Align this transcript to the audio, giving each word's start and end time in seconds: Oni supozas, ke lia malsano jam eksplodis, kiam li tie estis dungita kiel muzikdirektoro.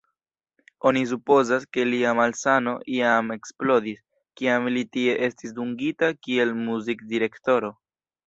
Oni 0.91 1.01
supozas, 1.09 1.65
ke 1.75 1.83
lia 1.89 2.13
malsano 2.19 2.71
jam 2.93 3.29
eksplodis, 3.35 4.01
kiam 4.41 4.65
li 4.77 4.83
tie 4.97 5.15
estis 5.29 5.55
dungita 5.61 6.11
kiel 6.27 6.57
muzikdirektoro. 6.65 7.71